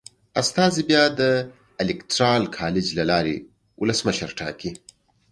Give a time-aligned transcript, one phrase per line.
[0.41, 1.21] استازي بیا د
[1.81, 3.35] الېکترال کالج له لارې
[3.81, 4.71] ولسمشر ټاکي.